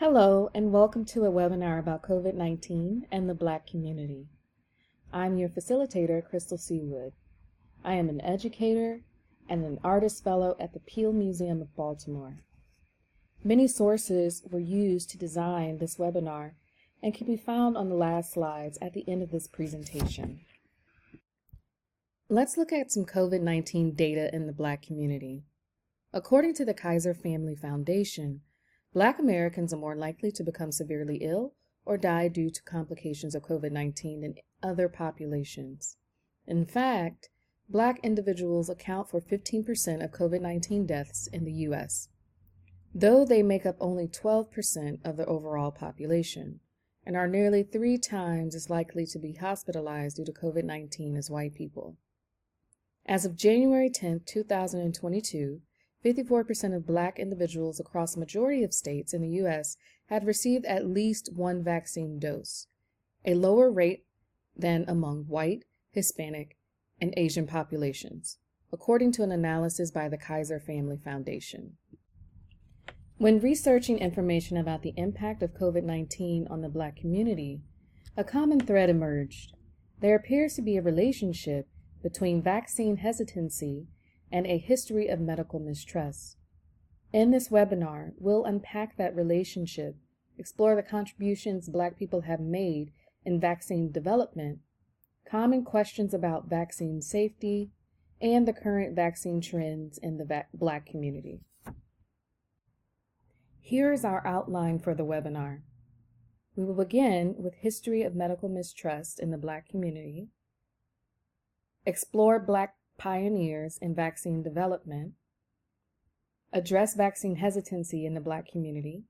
Hello, 0.00 0.48
and 0.54 0.72
welcome 0.72 1.04
to 1.04 1.26
a 1.26 1.30
webinar 1.30 1.78
about 1.78 2.00
COVID 2.00 2.32
19 2.32 3.06
and 3.12 3.28
the 3.28 3.34
Black 3.34 3.66
community. 3.66 4.28
I'm 5.12 5.36
your 5.36 5.50
facilitator, 5.50 6.22
Chrystal 6.26 6.56
Seawood. 6.56 7.12
I 7.84 7.96
am 7.96 8.08
an 8.08 8.22
educator 8.22 9.02
and 9.46 9.62
an 9.62 9.78
artist 9.84 10.24
fellow 10.24 10.56
at 10.58 10.72
the 10.72 10.80
Peale 10.80 11.12
Museum 11.12 11.60
of 11.60 11.76
Baltimore. 11.76 12.38
Many 13.44 13.68
sources 13.68 14.42
were 14.50 14.58
used 14.58 15.10
to 15.10 15.18
design 15.18 15.76
this 15.76 15.96
webinar 15.96 16.52
and 17.02 17.12
can 17.12 17.26
be 17.26 17.36
found 17.36 17.76
on 17.76 17.90
the 17.90 17.94
last 17.94 18.32
slides 18.32 18.78
at 18.80 18.94
the 18.94 19.06
end 19.06 19.22
of 19.22 19.30
this 19.30 19.48
presentation. 19.48 20.40
Let's 22.30 22.56
look 22.56 22.72
at 22.72 22.90
some 22.90 23.04
COVID 23.04 23.42
19 23.42 23.92
data 23.92 24.34
in 24.34 24.46
the 24.46 24.54
Black 24.54 24.80
community. 24.80 25.42
According 26.14 26.54
to 26.54 26.64
the 26.64 26.72
Kaiser 26.72 27.12
Family 27.12 27.54
Foundation, 27.54 28.40
Black 28.92 29.18
Americans 29.18 29.72
are 29.72 29.78
more 29.78 29.94
likely 29.94 30.32
to 30.32 30.42
become 30.42 30.72
severely 30.72 31.18
ill 31.18 31.54
or 31.84 31.96
die 31.96 32.28
due 32.28 32.50
to 32.50 32.62
complications 32.62 33.34
of 33.34 33.42
COVID 33.42 33.70
19 33.70 34.20
than 34.22 34.34
other 34.62 34.88
populations. 34.88 35.96
In 36.46 36.66
fact, 36.66 37.28
Black 37.68 38.00
individuals 38.02 38.68
account 38.68 39.08
for 39.08 39.20
15% 39.20 40.04
of 40.04 40.10
COVID 40.10 40.40
19 40.40 40.86
deaths 40.86 41.28
in 41.28 41.44
the 41.44 41.52
U.S., 41.68 42.08
though 42.92 43.24
they 43.24 43.44
make 43.44 43.64
up 43.64 43.76
only 43.78 44.08
12% 44.08 44.98
of 45.04 45.16
the 45.16 45.26
overall 45.26 45.70
population 45.70 46.58
and 47.06 47.16
are 47.16 47.28
nearly 47.28 47.62
three 47.62 47.96
times 47.96 48.56
as 48.56 48.70
likely 48.70 49.06
to 49.06 49.18
be 49.20 49.34
hospitalized 49.34 50.16
due 50.16 50.24
to 50.24 50.32
COVID 50.32 50.64
19 50.64 51.16
as 51.16 51.30
white 51.30 51.54
people. 51.54 51.96
As 53.06 53.24
of 53.24 53.36
January 53.36 53.88
10, 53.88 54.22
2022, 54.26 55.62
54% 56.04 56.74
of 56.74 56.86
Black 56.86 57.18
individuals 57.18 57.78
across 57.78 58.16
a 58.16 58.20
majority 58.20 58.64
of 58.64 58.72
states 58.72 59.12
in 59.12 59.22
the 59.22 59.36
U.S. 59.42 59.76
had 60.06 60.26
received 60.26 60.64
at 60.64 60.86
least 60.86 61.30
one 61.34 61.62
vaccine 61.62 62.18
dose, 62.18 62.66
a 63.24 63.34
lower 63.34 63.70
rate 63.70 64.04
than 64.56 64.84
among 64.88 65.24
white, 65.24 65.64
Hispanic, 65.90 66.56
and 67.00 67.12
Asian 67.16 67.46
populations, 67.46 68.38
according 68.72 69.12
to 69.12 69.22
an 69.22 69.32
analysis 69.32 69.90
by 69.90 70.08
the 70.08 70.18
Kaiser 70.18 70.58
Family 70.58 70.96
Foundation. 70.96 71.76
When 73.18 73.40
researching 73.40 73.98
information 73.98 74.56
about 74.56 74.82
the 74.82 74.94
impact 74.96 75.42
of 75.42 75.52
COVID 75.52 75.82
19 75.82 76.46
on 76.48 76.62
the 76.62 76.70
Black 76.70 76.96
community, 76.96 77.60
a 78.16 78.24
common 78.24 78.60
thread 78.60 78.88
emerged. 78.88 79.54
There 80.00 80.16
appears 80.16 80.54
to 80.54 80.62
be 80.62 80.76
a 80.76 80.82
relationship 80.82 81.68
between 82.02 82.42
vaccine 82.42 82.96
hesitancy 82.96 83.86
and 84.30 84.46
a 84.46 84.58
history 84.58 85.08
of 85.08 85.20
medical 85.20 85.58
mistrust. 85.58 86.36
In 87.12 87.30
this 87.30 87.48
webinar, 87.48 88.12
we'll 88.18 88.44
unpack 88.44 88.96
that 88.96 89.16
relationship, 89.16 89.96
explore 90.38 90.76
the 90.76 90.82
contributions 90.82 91.68
Black 91.68 91.98
people 91.98 92.22
have 92.22 92.40
made 92.40 92.92
in 93.24 93.40
vaccine 93.40 93.90
development, 93.90 94.60
common 95.28 95.64
questions 95.64 96.14
about 96.14 96.48
vaccine 96.48 97.02
safety, 97.02 97.72
and 98.20 98.46
the 98.46 98.52
current 98.52 98.94
vaccine 98.94 99.40
trends 99.40 99.98
in 99.98 100.18
the 100.18 100.44
Black 100.54 100.86
community. 100.86 101.40
Here 103.60 103.92
is 103.92 104.04
our 104.04 104.26
outline 104.26 104.78
for 104.78 104.94
the 104.94 105.04
webinar. 105.04 105.60
We 106.56 106.64
will 106.64 106.74
begin 106.74 107.36
with 107.38 107.54
history 107.54 108.02
of 108.02 108.14
medical 108.14 108.48
mistrust 108.48 109.20
in 109.20 109.30
the 109.30 109.38
Black 109.38 109.68
community, 109.68 110.28
explore 111.86 112.38
Black 112.38 112.74
pioneers 113.00 113.78
in 113.80 113.94
vaccine 113.94 114.42
development, 114.42 115.14
address 116.52 116.94
vaccine 116.94 117.36
hesitancy 117.36 118.04
in 118.04 118.12
the 118.12 118.20
Black 118.20 118.46
community, 118.46 119.04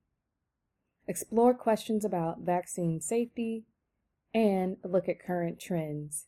explore 1.09 1.53
questions 1.53 2.05
about 2.05 2.39
vaccine 2.39 3.01
safety, 3.01 3.65
and 4.33 4.77
look 4.85 5.09
at 5.09 5.19
current 5.19 5.59
trends 5.59 6.27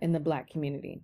in 0.00 0.10
the 0.10 0.18
Black 0.18 0.50
community. 0.50 1.02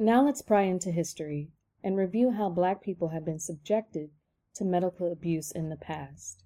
Now 0.00 0.24
let's 0.24 0.42
pry 0.42 0.62
into 0.62 0.90
history 0.90 1.50
and 1.84 1.96
review 1.96 2.32
how 2.32 2.48
Black 2.50 2.82
people 2.82 3.10
have 3.10 3.24
been 3.24 3.38
subjected 3.38 4.10
to 4.56 4.64
medical 4.64 5.12
abuse 5.12 5.52
in 5.52 5.68
the 5.68 5.76
past. 5.76 6.42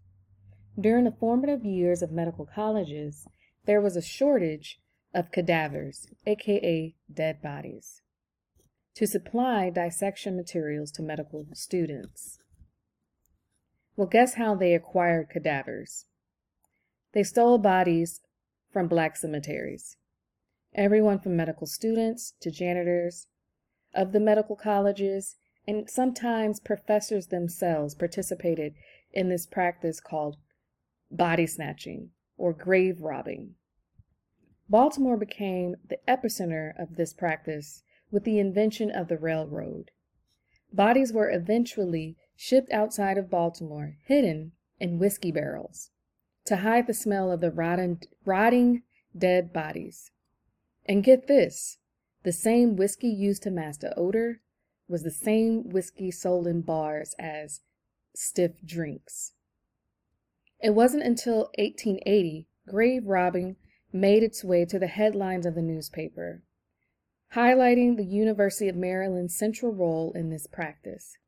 During 0.79 1.05
the 1.05 1.17
formative 1.19 1.65
years 1.65 2.03
of 2.03 2.12
medical 2.12 2.45
colleges, 2.45 3.27
there 3.65 3.81
was 3.81 3.97
a 3.97 4.03
shortage 4.03 4.79
of 5.15 5.33
cadavers, 5.33 6.06
aka 6.27 6.95
dead 7.11 7.41
bodies 7.41 8.03
to 8.99 9.07
supply 9.07 9.71
dissection 9.71 10.37
materials 10.37 10.91
to 10.91 11.01
medical 11.01 11.47
students. 11.53 12.41
Well, 13.97 14.09
guess 14.09 14.35
how 14.35 14.57
they 14.57 14.75
acquired 14.75 15.31
cadavers? 15.31 16.07
They 17.13 17.23
stole 17.23 17.59
bodies 17.59 18.23
from 18.73 18.89
black 18.89 19.17
cemeteries. 19.17 19.99
Everyone 20.75 21.21
from 21.21 21.37
medical 21.37 21.65
students 21.65 22.35
to 22.41 22.51
janitors 22.51 23.29
of 23.95 24.11
the 24.11 24.19
medical 24.19 24.57
colleges, 24.57 25.37
and 25.65 25.89
sometimes 25.89 26.59
professors 26.59 27.29
themselves 27.29 27.95
participated 27.95 28.75
in 29.13 29.29
this 29.29 29.47
practice 29.47 30.01
called 30.01 30.39
body 31.09 31.47
snatching 31.47 32.11
or 32.37 32.53
grave 32.53 33.01
robbing. 33.01 33.55
Baltimore 34.69 35.17
became 35.17 35.77
the 35.89 36.01
epicenter 36.09 36.73
of 36.77 36.97
this 36.97 37.13
practice 37.13 37.85
with 38.11 38.25
the 38.25 38.39
invention 38.39 38.91
of 38.91 39.09
the 39.09 39.19
railroad. 39.19 39.91
Bodies 40.73 41.13
were 41.13 41.31
eventually 41.31 42.17
shipped 42.37 42.71
outside 42.73 43.19
of 43.19 43.31
Baltimore, 43.31 43.97
hidden 44.05 44.53
in 44.79 44.99
whiskey 44.99 45.33
barrels, 45.33 45.91
to 46.47 46.57
hide 46.57 46.87
the 46.87 46.95
smell 46.95 47.33
of 47.33 47.41
the 47.41 47.51
rotting, 47.51 48.01
rotting 48.25 48.83
dead 49.17 49.53
bodies. 49.53 50.11
And 50.87 51.05
get 51.05 51.27
this 51.27 51.79
the 52.23 52.33
same 52.33 52.77
whiskey 52.77 53.09
used 53.09 53.43
to 53.45 53.51
mask 53.51 53.81
the 53.81 53.97
odor 53.99 54.41
was 54.89 55.03
the 55.03 55.11
same 55.11 55.69
whiskey 55.69 56.11
sold 56.11 56.47
in 56.47 56.63
bars 56.63 57.15
as 57.19 57.61
stiff 58.15 58.53
drinks. 58.65 59.33
It 60.61 60.71
wasn't 60.71 61.05
until 61.05 61.51
1880 61.59 62.49
grave 62.67 63.07
robbing 63.07 63.57
made 63.93 64.23
its 64.23 64.43
way 64.45 64.65
to 64.65 64.79
the 64.79 64.87
headlines 64.87 65.47
of 65.47 65.55
the 65.55 65.63
newspaper 65.63 66.43
highlighting 67.34 67.97
the 67.97 68.05
University 68.05 68.69
of 68.69 68.77
Maryland's 68.77 69.34
central 69.34 69.72
role 69.72 70.12
in 70.15 70.31
this 70.31 70.47
practice. 70.47 71.19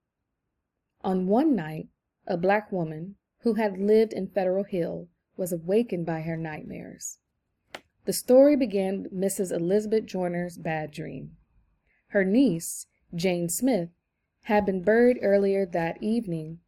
On 1.03 1.27
one 1.27 1.55
night, 1.55 1.89
a 2.27 2.37
black 2.37 2.73
woman 2.73 3.17
who 3.41 3.55
had 3.55 3.79
lived 3.79 4.13
in 4.13 4.27
Federal 4.27 4.65
Hill 4.65 5.09
was 5.37 5.53
awakened 5.53 6.07
by 6.07 6.21
her 6.23 6.37
nightmares. 6.37 7.19
The 8.07 8.13
story 8.13 8.57
began 8.57 9.03
with 9.03 9.13
Mrs. 9.13 9.53
Elizabeth 9.53 10.07
Joyner's 10.07 10.57
bad 10.57 10.91
dream. 10.91 11.37
Her 12.09 12.25
niece, 12.25 12.87
Jane 13.15 13.49
Smith, 13.49 13.91
had 14.45 14.65
been 14.65 14.83
buried 14.83 15.19
earlier 15.23 15.67
that 15.67 16.03
evening, 16.03 16.61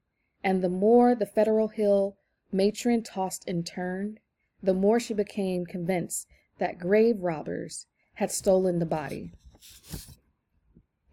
and 0.44 0.62
the 0.62 0.68
more 0.68 1.14
the 1.14 1.26
Federal 1.26 1.68
Hill 1.68 2.16
matron 2.52 3.02
tossed 3.02 3.48
and 3.48 3.66
turned, 3.66 4.20
the 4.62 4.74
more 4.74 5.00
she 5.00 5.14
became 5.14 5.64
convinced 5.64 6.28
that 6.58 6.78
grave 6.78 7.22
robbers 7.22 7.86
had 8.14 8.30
stolen 8.30 8.78
the 8.78 8.86
body. 8.86 9.32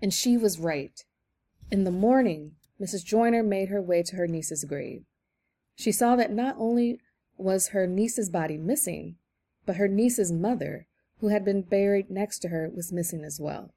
And 0.01 0.13
she 0.13 0.37
was 0.37 0.59
right. 0.59 1.03
In 1.71 1.83
the 1.83 1.91
morning, 1.91 2.53
Mrs. 2.81 3.03
Joyner 3.03 3.43
made 3.43 3.69
her 3.69 3.81
way 3.81 4.03
to 4.03 4.15
her 4.15 4.27
niece's 4.27 4.63
grave. 4.63 5.03
She 5.75 5.91
saw 5.91 6.15
that 6.15 6.31
not 6.31 6.55
only 6.57 6.99
was 7.37 7.69
her 7.69 7.87
niece's 7.87 8.29
body 8.29 8.57
missing, 8.57 9.15
but 9.65 9.75
her 9.77 9.87
niece's 9.87 10.31
mother, 10.31 10.87
who 11.19 11.27
had 11.27 11.45
been 11.45 11.61
buried 11.61 12.09
next 12.09 12.39
to 12.39 12.49
her, 12.49 12.69
was 12.73 12.91
missing 12.91 13.23
as 13.23 13.39
well. 13.39 13.73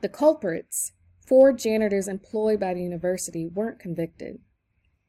The 0.00 0.08
culprits, 0.08 0.92
four 1.26 1.52
janitors 1.52 2.08
employed 2.08 2.60
by 2.60 2.74
the 2.74 2.82
university, 2.82 3.46
weren't 3.46 3.78
convicted, 3.78 4.40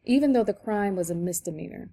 even 0.06 0.34
though 0.34 0.44
the 0.44 0.54
crime 0.54 0.96
was 0.96 1.10
a 1.10 1.16
misdemeanor. 1.16 1.90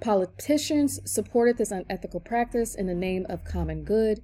Politicians 0.00 1.00
supported 1.10 1.56
this 1.56 1.70
unethical 1.70 2.20
practice 2.20 2.74
in 2.74 2.86
the 2.86 2.94
name 2.94 3.26
of 3.28 3.44
common 3.44 3.84
good, 3.84 4.22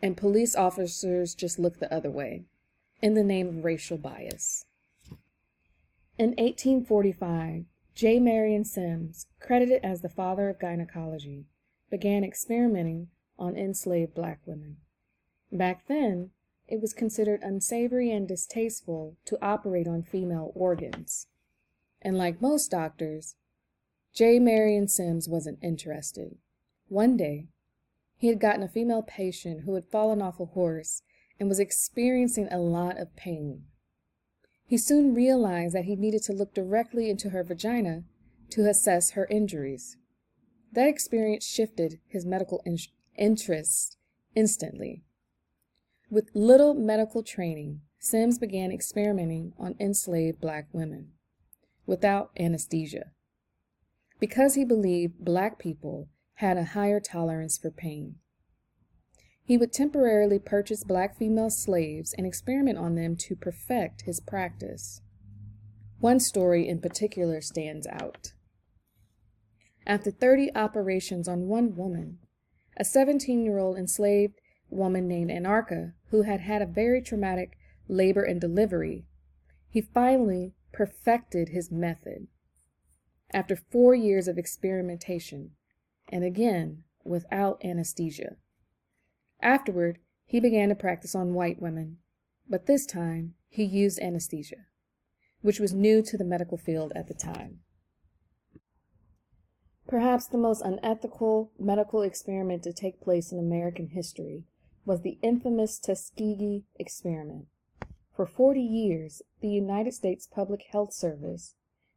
and 0.00 0.16
police 0.16 0.54
officers 0.54 1.34
just 1.34 1.58
looked 1.58 1.80
the 1.80 1.92
other 1.92 2.10
way 2.10 2.44
in 3.02 3.14
the 3.14 3.24
name 3.24 3.48
of 3.48 3.64
racial 3.64 3.98
bias. 3.98 4.64
In 6.18 6.30
1845, 6.30 7.64
J. 7.94 8.20
Marion 8.20 8.64
Sims, 8.64 9.26
credited 9.40 9.80
as 9.82 10.00
the 10.00 10.08
father 10.08 10.48
of 10.48 10.58
gynecology, 10.58 11.46
began 11.90 12.24
experimenting 12.24 13.08
on 13.38 13.56
enslaved 13.56 14.14
black 14.14 14.40
women. 14.46 14.78
Back 15.52 15.86
then, 15.88 16.30
it 16.68 16.80
was 16.80 16.92
considered 16.92 17.42
unsavory 17.42 18.10
and 18.10 18.26
distasteful 18.26 19.16
to 19.26 19.38
operate 19.42 19.86
on 19.86 20.02
female 20.02 20.52
organs. 20.54 21.26
And 22.02 22.18
like 22.18 22.42
most 22.42 22.70
doctors, 22.70 23.36
J. 24.16 24.38
Marion 24.38 24.88
Sims 24.88 25.28
wasn't 25.28 25.58
interested. 25.62 26.38
One 26.88 27.18
day, 27.18 27.48
he 28.16 28.28
had 28.28 28.40
gotten 28.40 28.62
a 28.62 28.68
female 28.68 29.02
patient 29.02 29.64
who 29.64 29.74
had 29.74 29.84
fallen 29.84 30.22
off 30.22 30.40
a 30.40 30.46
horse 30.46 31.02
and 31.38 31.50
was 31.50 31.60
experiencing 31.60 32.48
a 32.50 32.56
lot 32.56 32.96
of 32.96 33.14
pain. 33.14 33.64
He 34.64 34.78
soon 34.78 35.14
realized 35.14 35.74
that 35.74 35.84
he 35.84 35.96
needed 35.96 36.22
to 36.22 36.32
look 36.32 36.54
directly 36.54 37.10
into 37.10 37.28
her 37.28 37.44
vagina 37.44 38.04
to 38.52 38.66
assess 38.66 39.10
her 39.10 39.26
injuries. 39.26 39.98
That 40.72 40.88
experience 40.88 41.46
shifted 41.46 42.00
his 42.08 42.24
medical 42.24 42.62
in- 42.64 42.78
interest 43.18 43.98
instantly. 44.34 45.04
With 46.10 46.30
little 46.32 46.72
medical 46.72 47.22
training, 47.22 47.82
Sims 47.98 48.38
began 48.38 48.72
experimenting 48.72 49.52
on 49.58 49.74
enslaved 49.78 50.40
black 50.40 50.68
women 50.72 51.12
without 51.84 52.30
anesthesia 52.38 53.12
because 54.18 54.54
he 54.54 54.64
believed 54.64 55.24
black 55.24 55.58
people 55.58 56.08
had 56.34 56.56
a 56.56 56.64
higher 56.64 57.00
tolerance 57.00 57.58
for 57.58 57.70
pain. 57.70 58.16
He 59.42 59.56
would 59.56 59.72
temporarily 59.72 60.38
purchase 60.38 60.82
black 60.82 61.16
female 61.16 61.50
slaves 61.50 62.14
and 62.18 62.26
experiment 62.26 62.78
on 62.78 62.94
them 62.94 63.16
to 63.16 63.36
perfect 63.36 64.02
his 64.02 64.20
practice. 64.20 65.02
One 66.00 66.20
story 66.20 66.68
in 66.68 66.80
particular 66.80 67.40
stands 67.40 67.86
out. 67.86 68.32
After 69.86 70.10
30 70.10 70.54
operations 70.56 71.28
on 71.28 71.46
one 71.46 71.76
woman, 71.76 72.18
a 72.76 72.84
17 72.84 73.44
year 73.44 73.58
old 73.58 73.78
enslaved 73.78 74.40
woman 74.68 75.06
named 75.06 75.30
Anarcha, 75.30 75.92
who 76.10 76.22
had 76.22 76.40
had 76.40 76.60
a 76.60 76.66
very 76.66 77.00
traumatic 77.00 77.56
labor 77.88 78.22
and 78.22 78.40
delivery, 78.40 79.06
he 79.70 79.80
finally 79.80 80.54
perfected 80.72 81.50
his 81.50 81.70
method. 81.70 82.26
After 83.32 83.56
four 83.56 83.94
years 83.94 84.28
of 84.28 84.38
experimentation, 84.38 85.52
and 86.08 86.24
again 86.24 86.84
without 87.04 87.64
anesthesia. 87.64 88.36
Afterward, 89.40 89.98
he 90.24 90.40
began 90.40 90.68
to 90.70 90.74
practice 90.74 91.14
on 91.14 91.34
white 91.34 91.60
women, 91.60 91.98
but 92.48 92.66
this 92.66 92.86
time 92.86 93.34
he 93.48 93.64
used 93.64 94.00
anesthesia, 94.00 94.66
which 95.40 95.60
was 95.60 95.72
new 95.72 96.02
to 96.02 96.16
the 96.16 96.24
medical 96.24 96.58
field 96.58 96.92
at 96.96 97.08
the 97.08 97.14
time. 97.14 97.60
Perhaps 99.86 100.26
the 100.26 100.38
most 100.38 100.62
unethical 100.62 101.52
medical 101.58 102.02
experiment 102.02 102.64
to 102.64 102.72
take 102.72 103.00
place 103.00 103.30
in 103.30 103.38
American 103.38 103.88
history 103.88 104.44
was 104.84 105.02
the 105.02 105.18
infamous 105.22 105.78
Tuskegee 105.78 106.64
experiment. 106.76 107.46
For 108.16 108.26
40 108.26 108.60
years, 108.60 109.22
the 109.40 109.48
United 109.48 109.92
States 109.92 110.26
Public 110.26 110.62
Health 110.72 110.92
Service, 110.92 111.54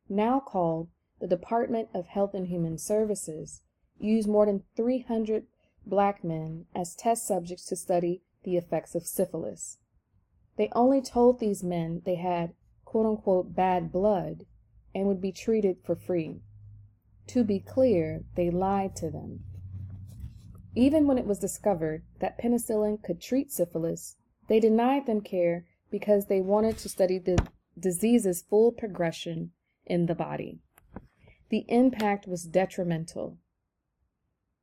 now 0.07 0.39
called 0.39 0.89
the 1.19 1.27
Department 1.27 1.89
of 1.93 2.07
Health 2.07 2.33
and 2.33 2.47
Human 2.47 2.77
Services, 2.77 3.61
used 3.99 4.27
more 4.27 4.45
than 4.45 4.63
300 4.75 5.45
black 5.85 6.23
men 6.23 6.65
as 6.75 6.95
test 6.95 7.27
subjects 7.27 7.65
to 7.65 7.75
study 7.75 8.21
the 8.43 8.55
effects 8.55 8.95
of 8.95 9.05
syphilis. 9.05 9.77
They 10.57 10.69
only 10.73 11.01
told 11.01 11.39
these 11.39 11.63
men 11.63 12.01
they 12.05 12.15
had 12.15 12.53
quote 12.85 13.05
unquote 13.05 13.55
bad 13.55 13.91
blood 13.91 14.45
and 14.95 15.07
would 15.07 15.21
be 15.21 15.31
treated 15.31 15.77
for 15.83 15.95
free. 15.95 16.41
To 17.27 17.43
be 17.43 17.59
clear, 17.59 18.23
they 18.35 18.49
lied 18.49 18.95
to 18.97 19.09
them. 19.09 19.43
Even 20.75 21.07
when 21.07 21.17
it 21.17 21.25
was 21.25 21.39
discovered 21.39 22.03
that 22.19 22.39
penicillin 22.39 23.03
could 23.03 23.21
treat 23.21 23.51
syphilis, 23.51 24.15
they 24.47 24.59
denied 24.59 25.05
them 25.05 25.21
care 25.21 25.65
because 25.91 26.25
they 26.25 26.41
wanted 26.41 26.77
to 26.79 26.89
study 26.89 27.19
the 27.19 27.37
disease's 27.77 28.41
full 28.41 28.71
progression 28.71 29.51
in 29.85 30.05
the 30.05 30.15
body. 30.15 30.59
The 31.49 31.65
impact 31.67 32.27
was 32.27 32.43
detrimental. 32.43 33.37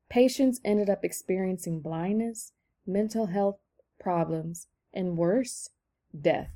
Patients 0.08 0.60
ended 0.64 0.88
up 0.88 1.04
experiencing 1.04 1.80
blindness, 1.80 2.52
mental 2.86 3.26
health 3.26 3.58
problems, 3.98 4.68
and 4.94 5.16
worse, 5.16 5.70
death. 6.18 6.50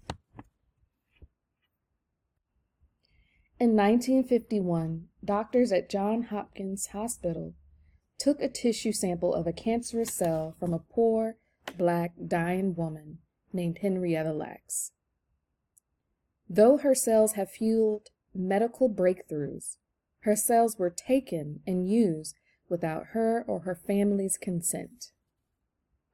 In 3.58 3.76
1951, 3.76 5.08
doctors 5.22 5.72
at 5.72 5.90
Johns 5.90 6.28
Hopkins 6.28 6.86
Hospital 6.88 7.54
took 8.18 8.40
a 8.40 8.48
tissue 8.48 8.92
sample 8.92 9.34
of 9.34 9.46
a 9.46 9.52
cancerous 9.52 10.14
cell 10.14 10.54
from 10.58 10.72
a 10.72 10.78
poor, 10.78 11.36
black, 11.76 12.12
dying 12.26 12.74
woman 12.74 13.18
named 13.52 13.78
Henrietta 13.78 14.32
Lacks. 14.32 14.92
Though 16.48 16.78
her 16.78 16.94
cells 16.94 17.32
have 17.32 17.50
fueled 17.50 18.08
medical 18.34 18.88
breakthroughs, 18.88 19.76
her 20.20 20.36
cells 20.36 20.78
were 20.78 20.90
taken 20.90 21.60
and 21.66 21.88
used 21.88 22.36
without 22.68 23.08
her 23.12 23.44
or 23.46 23.60
her 23.60 23.74
family's 23.74 24.38
consent. 24.38 25.12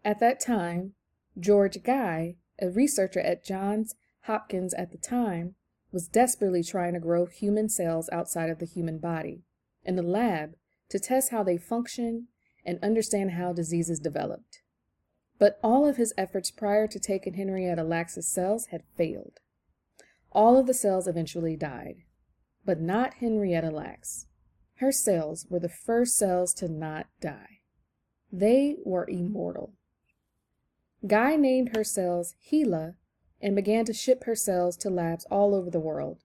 At 0.05 0.20
that 0.20 0.41
time, 0.41 0.94
George 1.38 1.82
Gey, 1.82 2.37
a 2.61 2.70
researcher 2.70 3.20
at 3.20 3.44
Johns 3.44 3.94
Hopkins 4.23 4.73
at 4.75 4.93
the 4.93 4.99
time, 4.99 5.55
was 5.93 6.08
desperately 6.08 6.62
trying 6.62 6.94
to 6.94 7.00
grow 7.00 7.26
human 7.26 7.69
cells 7.69 8.08
outside 8.12 8.50
of 8.50 8.58
the 8.58 8.67
human 8.67 8.99
body 8.99 9.43
in 9.85 9.97
the 9.97 10.03
lab 10.03 10.55
to 10.88 10.99
test 10.99 11.31
how 11.31 11.43
they 11.43 11.56
function 11.56 12.29
and 12.64 12.79
understand 12.82 13.32
how 13.32 13.52
diseases 13.52 14.00
developed. 14.00 14.62
But 15.38 15.59
all 15.62 15.87
of 15.87 15.97
his 15.97 16.14
efforts 16.17 16.50
prior 16.50 16.87
to 16.88 16.99
taking 16.99 17.35
Henrietta 17.35 17.85
Lacks's 17.85 18.26
cells 18.26 18.67
had 18.67 18.82
failed. 18.97 19.41
All 20.32 20.56
of 20.56 20.67
the 20.67 20.75
cells 20.75 21.06
eventually 21.06 21.56
died, 21.56 22.02
but 22.66 22.80
not 22.80 23.14
Henrietta 23.14 23.70
Lacks. 23.70 24.26
Her 24.74 24.92
cells 24.92 25.46
were 25.48 25.60
the 25.60 25.68
first 25.68 26.16
cells 26.16 26.52
to 26.54 26.68
not 26.68 27.06
die. 27.20 27.60
They 28.30 28.76
were 28.84 29.08
immortal. 29.08 29.72
Gey 31.06 31.36
named 31.36 31.74
her 31.76 31.84
cells 31.84 32.34
HeLa 32.50 32.96
and 33.40 33.54
began 33.54 33.84
to 33.84 33.92
ship 33.92 34.24
her 34.24 34.34
cells 34.34 34.76
to 34.78 34.90
labs 34.90 35.24
all 35.30 35.54
over 35.54 35.70
the 35.70 35.80
world. 35.80 36.24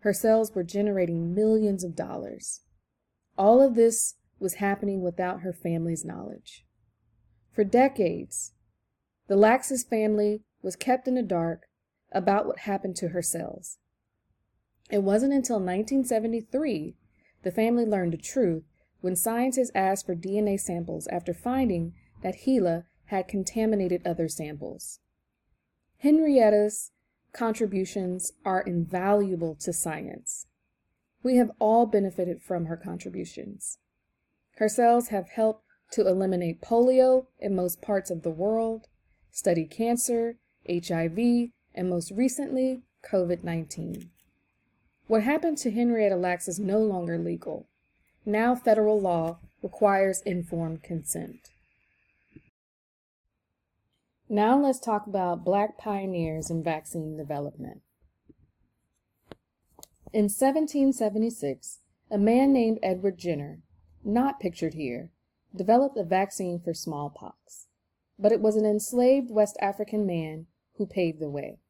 Her 0.00 0.12
cells 0.12 0.54
were 0.54 0.62
generating 0.62 1.34
millions 1.34 1.84
of 1.84 1.94
dollars. 1.94 2.62
All 3.36 3.60
of 3.60 3.74
this 3.74 4.14
was 4.38 4.54
happening 4.54 5.02
without 5.02 5.40
her 5.40 5.52
family's 5.52 6.04
knowledge. 6.04 6.64
For 7.52 7.64
decades, 7.64 8.52
the 9.28 9.36
Lacks's 9.36 9.84
family 9.84 10.42
was 10.62 10.76
kept 10.76 11.08
in 11.08 11.14
the 11.14 11.22
dark 11.22 11.66
about 12.12 12.46
what 12.46 12.60
happened 12.60 12.96
to 12.96 13.08
her 13.08 13.22
cells. 13.22 13.78
It 14.90 15.02
wasn't 15.02 15.32
until 15.32 15.56
1973 15.56 16.94
the 17.42 17.50
family 17.50 17.84
learned 17.84 18.12
the 18.12 18.18
truth 18.18 18.64
when 19.00 19.16
scientists 19.16 19.70
asked 19.74 20.06
for 20.06 20.16
DNA 20.16 20.58
samples 20.58 21.06
after 21.08 21.34
finding 21.34 21.94
that 22.22 22.44
HeLa 22.46 22.84
had 23.06 23.28
contaminated 23.28 24.02
other 24.04 24.28
samples. 24.28 25.00
Henrietta's 25.98 26.92
contributions 27.32 28.32
are 28.44 28.62
invaluable 28.62 29.54
to 29.56 29.72
science. 29.72 30.46
We 31.22 31.36
have 31.36 31.50
all 31.58 31.86
benefited 31.86 32.42
from 32.42 32.66
her 32.66 32.76
contributions. 32.76 33.78
Her 34.56 34.68
cells 34.68 35.08
have 35.08 35.28
helped 35.28 35.64
to 35.92 36.06
eliminate 36.06 36.62
polio 36.62 37.26
in 37.38 37.54
most 37.54 37.82
parts 37.82 38.10
of 38.10 38.22
the 38.22 38.30
world, 38.30 38.86
study 39.30 39.66
cancer, 39.66 40.38
HIV, 40.68 41.50
and 41.74 41.90
most 41.90 42.10
recently, 42.10 42.82
COVID 43.04 43.44
19. 43.44 44.10
What 45.06 45.22
happened 45.22 45.58
to 45.58 45.70
Henrietta 45.70 46.16
Lacks 46.16 46.48
is 46.48 46.58
no 46.58 46.78
longer 46.80 47.16
legal. 47.16 47.68
Now 48.24 48.56
federal 48.56 49.00
law 49.00 49.38
requires 49.62 50.20
informed 50.22 50.82
consent. 50.82 51.50
Now 54.28 54.58
let's 54.58 54.80
talk 54.80 55.06
about 55.06 55.44
black 55.44 55.78
pioneers 55.78 56.50
in 56.50 56.64
vaccine 56.64 57.16
development. 57.16 57.82
In 60.12 60.24
1776, 60.24 61.78
a 62.10 62.18
man 62.18 62.52
named 62.52 62.80
Edward 62.82 63.16
Jenner, 63.16 63.60
not 64.04 64.40
pictured 64.40 64.74
here, 64.74 65.10
developed 65.54 65.96
a 65.96 66.04
vaccine 66.04 66.58
for 66.58 66.74
smallpox, 66.74 67.68
but 68.18 68.32
it 68.32 68.40
was 68.40 68.56
an 68.56 68.66
enslaved 68.66 69.30
West 69.30 69.56
African 69.60 70.04
man 70.04 70.46
who 70.78 70.86
paved 70.86 71.20
the 71.20 71.30
way. 71.30 71.60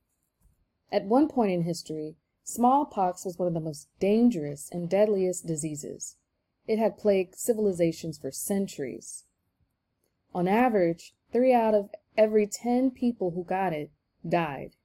At 0.90 1.04
one 1.04 1.28
point 1.28 1.52
in 1.52 1.62
history, 1.64 2.16
Smallpox 2.48 3.24
was 3.24 3.40
one 3.40 3.48
of 3.48 3.54
the 3.54 3.60
most 3.60 3.88
dangerous 3.98 4.70
and 4.70 4.88
deadliest 4.88 5.46
diseases. 5.46 6.14
It 6.68 6.78
had 6.78 6.96
plagued 6.96 7.34
civilizations 7.34 8.18
for 8.18 8.30
centuries. 8.30 9.24
On 10.32 10.46
average, 10.46 11.12
three 11.32 11.52
out 11.52 11.74
of 11.74 11.90
every 12.16 12.46
10 12.46 12.92
people 12.92 13.32
who 13.32 13.42
got 13.42 13.72
it 13.72 13.90
died. 14.26 14.76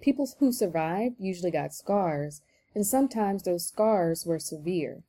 People 0.00 0.28
who 0.38 0.52
survived 0.52 1.16
usually 1.18 1.50
got 1.50 1.74
scars, 1.74 2.42
and 2.76 2.86
sometimes 2.86 3.42
those 3.42 3.66
scars 3.66 4.24
were 4.24 4.38
severe. 4.38 5.02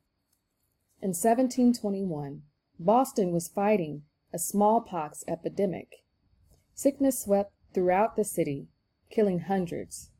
In 1.00 1.10
1721, 1.10 2.42
Boston 2.80 3.30
was 3.30 3.46
fighting 3.46 4.02
a 4.32 4.40
smallpox 4.40 5.22
epidemic. 5.28 6.02
Sickness 6.74 7.20
swept 7.20 7.52
throughout 7.72 8.16
the 8.16 8.24
city, 8.24 8.66
killing 9.08 9.38
hundreds. 9.38 10.10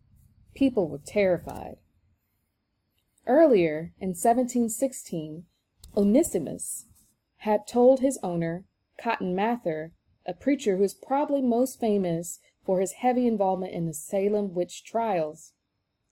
People 0.57 0.89
were 0.89 1.03
terrified. 1.05 1.77
Earlier, 3.27 3.93
in 4.01 4.11
1716, 4.11 5.45
Onesimus 5.95 6.87
had 7.39 7.67
told 7.67 8.01
his 8.01 8.19
owner, 8.23 8.65
Cotton 8.99 9.35
Mather, 9.35 9.93
a 10.25 10.33
preacher 10.33 10.79
who 10.79 10.83
is 10.83 10.95
probably 10.95 11.43
most 11.43 11.79
famous 11.79 12.41
for 12.65 12.81
his 12.81 12.93
heavy 12.93 13.27
involvement 13.27 13.75
in 13.75 13.85
the 13.85 13.93
Salem 13.93 14.55
witch 14.55 14.83
trials, 14.83 15.53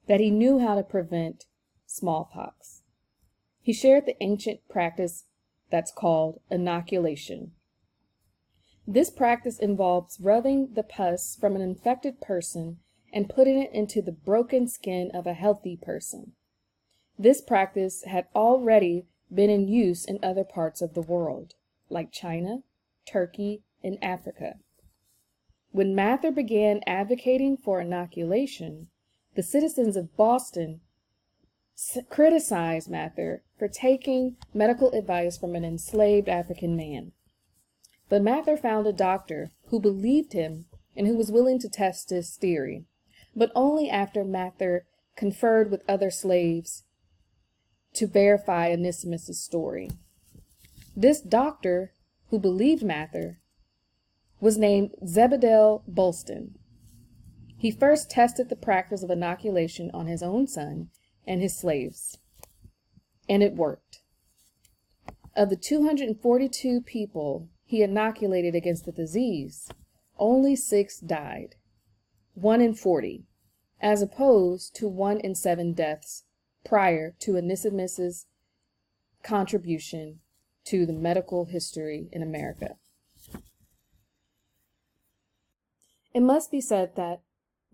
that 0.08 0.20
he 0.20 0.30
knew 0.30 0.58
how 0.58 0.74
to 0.74 0.82
prevent 0.82 1.46
smallpox. 1.86 2.82
He 3.62 3.72
shared 3.72 4.04
the 4.04 4.22
ancient 4.22 4.68
practice 4.68 5.24
that's 5.70 5.90
called 5.90 6.40
inoculation. 6.50 7.52
This 8.86 9.08
practice 9.08 9.58
involves 9.58 10.20
rubbing 10.20 10.74
the 10.74 10.82
pus 10.82 11.34
from 11.34 11.56
an 11.56 11.62
infected 11.62 12.20
person 12.20 12.80
and 13.14 13.28
putting 13.28 13.62
it 13.62 13.72
into 13.72 14.02
the 14.02 14.12
broken 14.12 14.66
skin 14.66 15.08
of 15.14 15.24
a 15.24 15.34
healthy 15.34 15.76
person. 15.76 16.32
This 17.16 17.40
practice 17.40 18.02
had 18.04 18.26
already 18.34 19.06
been 19.32 19.48
in 19.48 19.68
use 19.68 20.04
in 20.04 20.18
other 20.20 20.42
parts 20.42 20.82
of 20.82 20.94
the 20.94 21.00
world, 21.00 21.54
like 21.88 22.10
China, 22.10 22.64
Turkey, 23.06 23.62
and 23.84 24.02
Africa. 24.02 24.56
When 25.70 25.94
Mather 25.94 26.32
began 26.32 26.80
advocating 26.88 27.56
for 27.56 27.80
inoculation, 27.80 28.88
the 29.36 29.44
citizens 29.44 29.96
of 29.96 30.16
Boston 30.16 30.80
criticized 32.08 32.90
Mather 32.90 33.42
for 33.58 33.68
taking 33.68 34.36
medical 34.52 34.90
advice 34.90 35.38
from 35.38 35.54
an 35.54 35.64
enslaved 35.64 36.28
African 36.28 36.76
man. 36.76 37.12
But 38.08 38.22
Mather 38.22 38.56
found 38.56 38.88
a 38.88 38.92
doctor 38.92 39.52
who 39.66 39.80
believed 39.80 40.32
him 40.32 40.66
and 40.96 41.06
who 41.06 41.16
was 41.16 41.32
willing 41.32 41.58
to 41.60 41.68
test 41.68 42.10
his 42.10 42.36
theory, 42.36 42.84
but 43.36 43.50
only 43.54 43.88
after 43.90 44.24
Mather 44.24 44.86
conferred 45.16 45.70
with 45.70 45.82
other 45.88 46.10
slaves 46.10 46.84
to 47.94 48.06
verify 48.06 48.70
Onesimus' 48.70 49.40
story. 49.40 49.90
This 50.96 51.20
doctor, 51.20 51.92
who 52.30 52.38
believed 52.38 52.82
Mather, 52.82 53.38
was 54.40 54.58
named 54.58 54.90
Zebediah 55.04 55.82
Bolston. 55.86 56.58
He 57.56 57.70
first 57.70 58.10
tested 58.10 58.48
the 58.48 58.56
practice 58.56 59.02
of 59.02 59.10
inoculation 59.10 59.90
on 59.94 60.06
his 60.06 60.22
own 60.22 60.46
son 60.46 60.90
and 61.26 61.40
his 61.40 61.56
slaves, 61.56 62.18
and 63.28 63.42
it 63.42 63.54
worked. 63.54 64.02
Of 65.36 65.50
the 65.50 65.56
242 65.56 66.82
people 66.82 67.48
he 67.64 67.82
inoculated 67.82 68.54
against 68.54 68.84
the 68.84 68.92
disease, 68.92 69.68
only 70.18 70.54
six 70.54 71.00
died, 71.00 71.56
one 72.34 72.60
in 72.60 72.74
40, 72.74 73.24
as 73.80 74.02
opposed 74.02 74.74
to 74.76 74.88
one 74.88 75.18
in 75.20 75.34
seven 75.34 75.72
deaths 75.72 76.24
prior 76.64 77.14
to 77.20 77.36
Onesimus's 77.36 78.26
contribution 79.22 80.20
to 80.64 80.86
the 80.86 80.92
medical 80.92 81.46
history 81.46 82.08
in 82.12 82.22
America. 82.22 82.76
It 86.12 86.20
must 86.20 86.50
be 86.50 86.60
said 86.60 86.94
that 86.96 87.20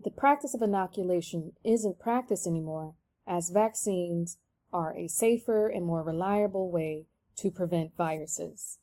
the 0.03 0.09
practice 0.09 0.55
of 0.55 0.61
inoculation 0.61 1.53
isn't 1.63 1.99
practiced 1.99 2.47
anymore, 2.47 2.95
as 3.27 3.51
vaccines 3.51 4.37
are 4.73 4.95
a 4.95 5.07
safer 5.07 5.67
and 5.67 5.85
more 5.85 6.03
reliable 6.03 6.71
way 6.71 7.05
to 7.37 7.51
prevent 7.51 7.95
viruses. 7.95 8.79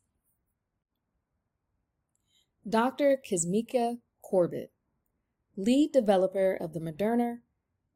Dr. 2.68 3.16
Kizzmekia 3.16 3.99
Corbett, 4.23 4.70
lead 5.58 5.90
developer 5.92 6.54
of 6.54 6.72
the 6.72 6.78
Moderna 6.78 7.38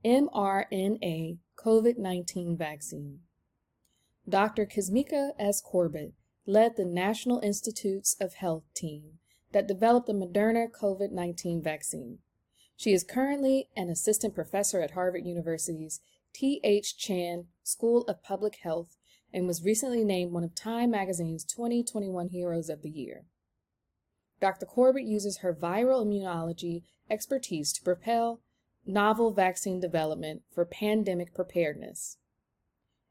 mRNA 0.04 1.38
COVID 1.57 1.97
19 1.97 2.57
vaccine. 2.57 3.21
Dr. 4.28 4.66
Kizzmekia 4.66 5.31
S. 5.38 5.61
Corbett 5.61 6.12
led 6.45 6.76
the 6.76 6.85
National 6.85 7.38
Institutes 7.38 8.16
of 8.21 8.35
Health 8.35 8.64
team 8.75 9.19
that 9.52 9.69
developed 9.69 10.09
the 10.09 10.12
Moderna 10.12 10.66
COVID 10.69 11.12
19 11.12 11.62
vaccine. 11.62 12.19
She 12.76 12.92
is 12.92 13.04
currently 13.04 13.69
an 13.76 13.90
assistant 13.90 14.35
professor 14.35 14.81
at 14.81 14.90
Harvard 14.90 15.25
University's 15.25 16.00
T.H. 16.35 16.99
Chan 16.99 17.47
School 17.62 18.02
of 18.09 18.25
Public 18.25 18.57
Health 18.64 18.97
and 19.33 19.47
was 19.47 19.62
recently 19.62 20.02
named 20.02 20.33
one 20.33 20.42
of 20.42 20.57
Time 20.57 20.90
magazine's 20.90 21.45
2021 21.45 22.31
Heroes 22.31 22.69
of 22.69 22.83
the 22.83 22.90
Year. 22.90 23.26
Dr. 24.43 24.67
Corbett 24.67 25.05
uses 25.05 25.39
her 25.39 25.55
viral 25.55 26.05
immunology 26.05 26.83
expertise 27.09 27.73
to 27.75 27.83
propel 27.83 28.41
novel 28.85 29.33
vaccine 29.33 29.79
development 29.79 30.43
for 30.53 30.65
pandemic 30.65 31.33
preparedness. 31.33 32.17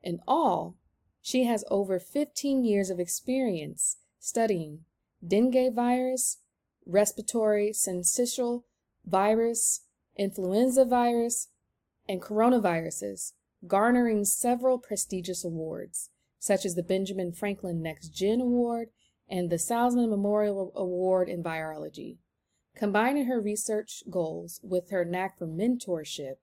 In 0.03 0.19
all, 0.27 0.75
she 1.21 1.45
has 1.45 1.63
over 1.71 1.99
15 1.99 2.65
years 2.65 2.89
of 2.89 2.99
experience 2.99 3.95
studying 4.19 4.83
dengue 5.25 5.73
virus, 5.73 6.39
respiratory 6.85 7.69
syncytial 7.69 8.63
virus, 9.05 9.85
influenza 10.17 10.83
virus, 10.83 11.47
and 12.09 12.21
coronaviruses, 12.21 13.31
garnering 13.65 14.25
several 14.25 14.77
prestigious 14.77 15.45
awards, 15.45 16.09
such 16.39 16.65
as 16.65 16.75
the 16.75 16.83
Benjamin 16.83 17.31
Franklin 17.31 17.81
Next 17.81 18.09
Gen 18.09 18.41
Award 18.41 18.89
and 19.31 19.49
the 19.49 19.55
Salzman 19.55 20.09
Memorial 20.09 20.73
Award 20.75 21.29
in 21.29 21.41
Virology. 21.41 22.17
Combining 22.75 23.25
her 23.25 23.39
research 23.39 24.03
goals 24.09 24.59
with 24.61 24.91
her 24.91 25.05
knack 25.05 25.37
for 25.37 25.47
mentorship, 25.47 26.35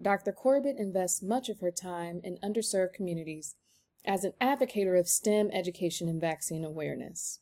Dr. 0.00 0.32
Corbett 0.32 0.76
invests 0.78 1.22
much 1.22 1.48
of 1.48 1.60
her 1.60 1.72
time 1.72 2.20
in 2.22 2.38
underserved 2.42 2.94
communities 2.94 3.56
as 4.04 4.24
an 4.24 4.32
advocate 4.40 4.86
of 4.86 5.08
STEM 5.08 5.50
education 5.52 6.08
and 6.08 6.20
vaccine 6.20 6.64
awareness. 6.64 7.40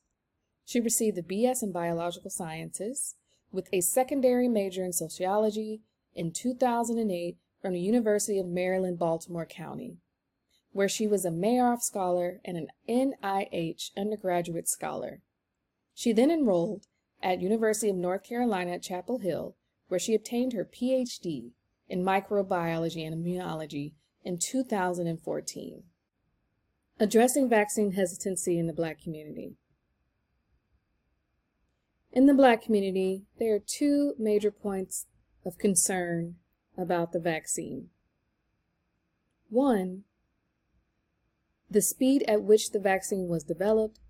She 0.64 0.80
received 0.80 1.18
a 1.18 1.22
BS 1.22 1.62
in 1.62 1.70
Biological 1.70 2.30
Sciences 2.30 3.14
with 3.52 3.68
a 3.72 3.80
secondary 3.80 4.48
major 4.48 4.84
in 4.84 4.92
Sociology 4.92 5.82
in 6.14 6.32
2008 6.32 7.36
from 7.60 7.72
the 7.74 7.80
University 7.80 8.38
of 8.38 8.46
Maryland, 8.46 8.98
Baltimore 8.98 9.46
County, 9.46 9.98
where 10.72 10.88
she 10.88 11.06
was 11.06 11.24
a 11.24 11.30
Meyerhoff 11.30 11.80
Scholar 11.80 12.40
and 12.44 12.56
an 12.56 12.68
NIH 12.88 13.90
undergraduate 13.96 14.68
scholar. 14.68 15.20
She 15.94 16.12
then 16.12 16.30
enrolled 16.30 16.86
at 17.22 17.42
University 17.42 17.90
of 17.90 17.96
North 17.96 18.22
Carolina 18.22 18.72
at 18.72 18.82
Chapel 18.82 19.18
Hill, 19.18 19.56
where 19.88 19.98
she 19.98 20.14
obtained 20.14 20.52
her 20.52 20.64
PhD 20.64 21.50
in 21.88 22.04
microbiology 22.04 23.06
and 23.06 23.16
immunology 23.16 23.94
in 24.24 24.38
2014. 24.38 25.82
Addressing 27.00 27.48
vaccine 27.48 27.92
hesitancy 27.92 28.58
in 28.58 28.66
the 28.66 28.72
Black 28.72 29.00
community. 29.00 29.54
In 32.12 32.26
the 32.26 32.34
Black 32.34 32.62
community, 32.62 33.22
there 33.38 33.54
are 33.54 33.60
two 33.60 34.14
major 34.18 34.50
points 34.50 35.06
of 35.44 35.58
concern 35.58 36.36
about 36.76 37.12
the 37.12 37.20
vaccine. 37.20 37.88
One, 39.50 40.04
the 41.70 41.82
speed 41.82 42.24
at 42.26 42.42
which 42.42 42.70
the 42.70 42.78
vaccine 42.78 43.28
was 43.28 43.44
developed, 43.44 44.00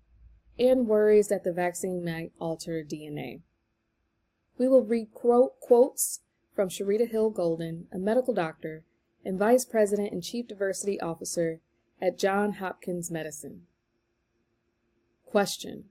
and 0.57 0.87
worries 0.87 1.27
that 1.29 1.43
the 1.43 1.53
vaccine 1.53 2.03
might 2.03 2.31
alter 2.39 2.83
DNA. 2.83 3.41
We 4.57 4.67
will 4.67 4.83
read 4.83 5.13
quote, 5.13 5.59
quotes 5.59 6.21
from 6.53 6.69
Sherita 6.69 7.09
Hill 7.09 7.29
Golden, 7.29 7.87
a 7.93 7.97
medical 7.97 8.33
doctor 8.33 8.83
and 9.23 9.37
vice 9.37 9.65
president 9.65 10.11
and 10.11 10.23
chief 10.23 10.47
diversity 10.47 10.99
officer 10.99 11.59
at 12.01 12.17
Johns 12.17 12.57
Hopkins 12.57 13.11
Medicine. 13.11 13.63
Question 15.25 15.85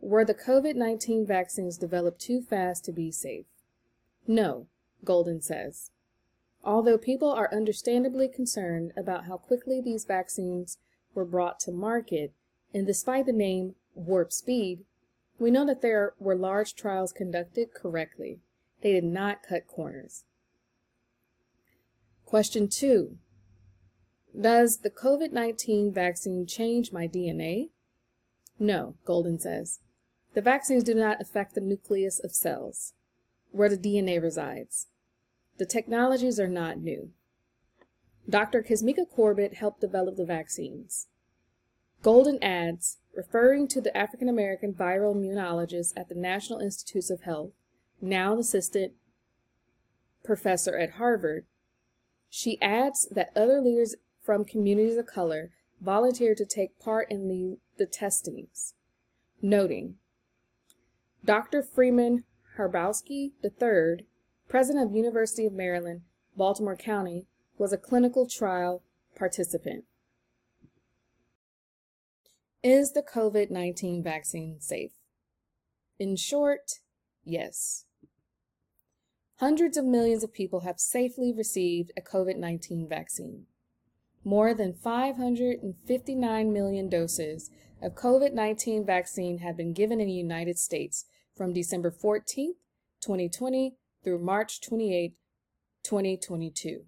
were 0.00 0.24
the 0.24 0.34
COVID 0.34 0.76
19 0.76 1.26
vaccines 1.26 1.78
developed 1.78 2.20
too 2.20 2.42
fast 2.42 2.84
to 2.84 2.92
be 2.92 3.10
safe? 3.10 3.46
No, 4.26 4.68
Golden 5.04 5.40
says. 5.40 5.90
Although 6.66 6.98
people 6.98 7.30
are 7.30 7.54
understandably 7.54 8.26
concerned 8.26 8.92
about 8.96 9.26
how 9.26 9.36
quickly 9.36 9.80
these 9.80 10.04
vaccines 10.04 10.78
were 11.14 11.24
brought 11.24 11.60
to 11.60 11.70
market, 11.70 12.32
and 12.74 12.84
despite 12.84 13.26
the 13.26 13.32
name 13.32 13.76
warp 13.94 14.32
speed, 14.32 14.80
we 15.38 15.52
know 15.52 15.64
that 15.64 15.80
there 15.80 16.14
were 16.18 16.34
large 16.34 16.74
trials 16.74 17.12
conducted 17.12 17.72
correctly. 17.72 18.40
They 18.82 18.92
did 18.92 19.04
not 19.04 19.44
cut 19.48 19.68
corners. 19.68 20.24
Question 22.24 22.66
two 22.66 23.18
Does 24.38 24.78
the 24.78 24.90
COVID 24.90 25.30
19 25.30 25.92
vaccine 25.92 26.46
change 26.46 26.90
my 26.90 27.06
DNA? 27.06 27.68
No, 28.58 28.96
Golden 29.04 29.38
says. 29.38 29.78
The 30.34 30.42
vaccines 30.42 30.82
do 30.82 30.94
not 30.94 31.20
affect 31.20 31.54
the 31.54 31.60
nucleus 31.60 32.18
of 32.18 32.34
cells, 32.34 32.94
where 33.52 33.68
the 33.68 33.78
DNA 33.78 34.20
resides. 34.20 34.88
The 35.58 35.66
technologies 35.66 36.38
are 36.38 36.48
not 36.48 36.78
new. 36.78 37.10
Dr. 38.28 38.62
Kizzmekia 38.62 39.08
Corbett 39.08 39.54
helped 39.54 39.80
develop 39.80 40.16
the 40.16 40.24
vaccines. 40.24 41.06
Golden 42.02 42.42
adds, 42.42 42.98
referring 43.14 43.68
to 43.68 43.80
the 43.80 43.96
African 43.96 44.28
American 44.28 44.74
viral 44.74 45.14
immunologist 45.14 45.92
at 45.96 46.08
the 46.08 46.14
National 46.14 46.58
Institutes 46.58 47.10
of 47.10 47.22
Health, 47.22 47.52
now 48.00 48.34
an 48.34 48.40
assistant 48.40 48.92
professor 50.24 50.76
at 50.76 50.92
Harvard, 50.92 51.46
she 52.28 52.60
adds 52.60 53.08
that 53.10 53.30
other 53.34 53.60
leaders 53.60 53.94
from 54.22 54.44
communities 54.44 54.96
of 54.96 55.06
color 55.06 55.50
volunteered 55.80 56.36
to 56.36 56.44
take 56.44 56.78
part 56.78 57.10
in 57.10 57.28
the, 57.28 57.58
the 57.78 57.86
testings, 57.86 58.74
noting 59.40 59.94
Dr. 61.24 61.62
Freeman 61.62 62.24
Hrabowski 62.56 63.32
III, 63.42 64.06
president 64.48 64.88
of 64.88 64.96
University 64.96 65.46
of 65.46 65.52
Maryland, 65.52 66.02
Baltimore 66.36 66.76
County, 66.76 67.26
was 67.58 67.72
a 67.72 67.78
clinical 67.78 68.26
trial 68.26 68.82
participant. 69.16 69.84
Is 72.62 72.92
the 72.92 73.02
COVID 73.02 73.50
19 73.50 74.02
vaccine 74.02 74.56
safe? 74.60 74.92
In 75.98 76.16
short, 76.16 76.80
yes. 77.24 77.84
Hundreds 79.38 79.76
of 79.76 79.84
millions 79.84 80.24
of 80.24 80.32
people 80.32 80.60
have 80.60 80.80
safely 80.80 81.32
received 81.32 81.92
a 81.96 82.00
COVID 82.00 82.36
19 82.36 82.88
vaccine. 82.88 83.46
More 84.24 84.54
than 84.54 84.74
559 84.74 86.52
million 86.52 86.88
doses 86.88 87.50
of 87.80 87.94
COVID 87.94 88.32
19 88.32 88.84
vaccine 88.84 89.38
have 89.38 89.56
been 89.56 89.72
given 89.72 90.00
in 90.00 90.06
the 90.06 90.12
United 90.12 90.58
States 90.58 91.04
from 91.36 91.52
December 91.52 91.90
14, 91.90 92.54
2020 93.00 93.74
through 94.06 94.20
March 94.20 94.60
28, 94.60 95.14
2022. 95.82 96.84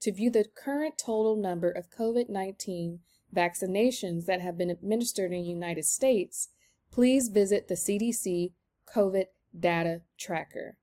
To 0.00 0.12
view 0.12 0.30
the 0.30 0.44
current 0.44 0.98
total 0.98 1.36
number 1.36 1.70
of 1.70 1.90
COVID 1.96 2.28
19 2.28 2.98
vaccinations 3.32 4.26
that 4.26 4.40
have 4.40 4.58
been 4.58 4.68
administered 4.68 5.32
in 5.32 5.42
the 5.42 5.48
United 5.48 5.84
States, 5.84 6.48
please 6.90 7.28
visit 7.28 7.68
the 7.68 7.76
CDC 7.76 8.50
COVID 8.92 9.26
data 9.56 10.00
tracker. 10.18 10.76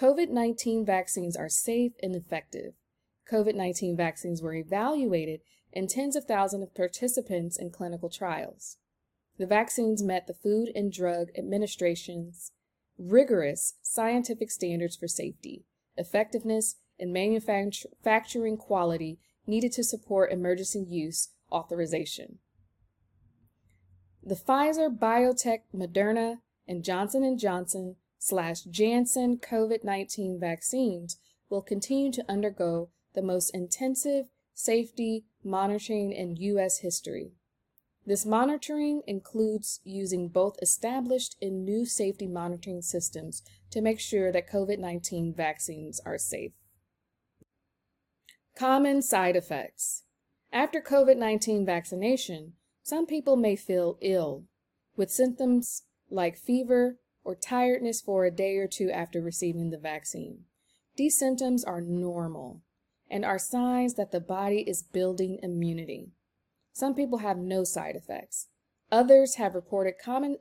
COVID 0.00 0.28
19 0.28 0.86
vaccines 0.86 1.36
are 1.36 1.48
safe 1.48 1.94
and 2.00 2.14
effective. 2.14 2.74
COVID 3.28 3.56
19 3.56 3.96
vaccines 3.96 4.42
were 4.42 4.54
evaluated 4.54 5.40
in 5.72 5.88
tens 5.88 6.14
of 6.14 6.26
thousands 6.26 6.62
of 6.62 6.74
participants 6.76 7.58
in 7.58 7.70
clinical 7.70 8.10
trials. 8.10 8.76
The 9.38 9.46
vaccines 9.46 10.04
met 10.04 10.28
the 10.28 10.34
Food 10.34 10.70
and 10.72 10.92
Drug 10.92 11.30
Administration's 11.36 12.52
rigorous 12.98 13.74
scientific 13.82 14.50
standards 14.50 14.96
for 14.96 15.08
safety, 15.08 15.64
effectiveness, 15.96 16.76
and 16.98 17.12
manufacturing 17.12 18.56
quality 18.56 19.18
needed 19.46 19.72
to 19.72 19.84
support 19.84 20.32
emergency 20.32 20.84
use 20.88 21.28
authorization. 21.52 22.38
The 24.22 24.34
Pfizer, 24.34 24.88
BioNTech, 24.88 25.60
Moderna, 25.74 26.38
and 26.66 26.82
Johnson 26.82 27.38
& 27.38 27.40
Johnson 27.40 27.96
slash 28.18 28.62
Janssen 28.62 29.38
COVID-19 29.38 30.40
vaccines 30.40 31.18
will 31.48 31.62
continue 31.62 32.10
to 32.10 32.24
undergo 32.28 32.90
the 33.14 33.22
most 33.22 33.50
intensive 33.54 34.26
safety 34.52 35.26
monitoring 35.44 36.12
in 36.12 36.34
U.S. 36.36 36.78
history. 36.78 37.35
This 38.06 38.24
monitoring 38.24 39.02
includes 39.08 39.80
using 39.82 40.28
both 40.28 40.56
established 40.62 41.36
and 41.42 41.64
new 41.64 41.84
safety 41.84 42.28
monitoring 42.28 42.80
systems 42.80 43.42
to 43.72 43.80
make 43.80 43.98
sure 43.98 44.30
that 44.30 44.48
COVID 44.48 44.78
19 44.78 45.34
vaccines 45.34 46.00
are 46.06 46.16
safe. 46.16 46.52
Common 48.56 49.02
side 49.02 49.34
effects. 49.34 50.04
After 50.52 50.80
COVID 50.80 51.16
19 51.16 51.66
vaccination, 51.66 52.52
some 52.84 53.06
people 53.06 53.34
may 53.34 53.56
feel 53.56 53.98
ill 54.00 54.44
with 54.96 55.10
symptoms 55.10 55.82
like 56.08 56.38
fever 56.38 57.00
or 57.24 57.34
tiredness 57.34 58.00
for 58.00 58.24
a 58.24 58.30
day 58.30 58.56
or 58.56 58.68
two 58.68 58.88
after 58.88 59.20
receiving 59.20 59.70
the 59.70 59.78
vaccine. 59.78 60.44
These 60.96 61.18
symptoms 61.18 61.64
are 61.64 61.80
normal 61.80 62.62
and 63.10 63.24
are 63.24 63.38
signs 63.38 63.94
that 63.94 64.12
the 64.12 64.20
body 64.20 64.60
is 64.60 64.84
building 64.84 65.40
immunity. 65.42 66.12
Some 66.76 66.94
people 66.94 67.20
have 67.20 67.38
no 67.38 67.64
side 67.64 67.96
effects. 67.96 68.48
Others 68.92 69.36
have 69.36 69.54
reported 69.54 69.94
common 69.98 70.36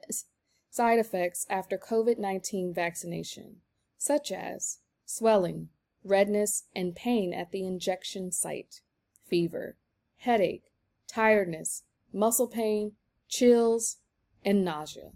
side 0.69 0.99
effects 0.99 1.45
after 1.49 1.77
COVID 1.77 2.19
19 2.19 2.73
vaccination, 2.73 3.61
such 3.97 4.33
as 4.33 4.79
swelling, 5.05 5.69
redness, 6.03 6.65
and 6.75 6.93
pain 6.93 7.33
at 7.33 7.53
the 7.53 7.65
injection 7.65 8.33
site, 8.33 8.81
fever, 9.25 9.77
headache, 10.17 10.65
tiredness, 11.07 11.83
muscle 12.11 12.49
pain, 12.49 12.97
chills, 13.29 13.99
and 14.43 14.65
nausea. 14.65 15.11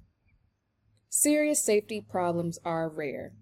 Serious 1.10 1.62
safety 1.62 2.00
problems 2.00 2.60
are 2.64 2.88
rare. 2.88 3.34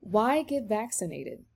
Why 0.00 0.42
get 0.42 0.64
vaccinated? 0.64 1.46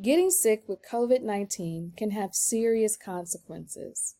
Getting 0.00 0.30
sick 0.30 0.64
with 0.66 0.80
COVID 0.90 1.22
19 1.22 1.92
can 1.96 2.10
have 2.10 2.34
serious 2.34 2.96
consequences. 2.96 4.16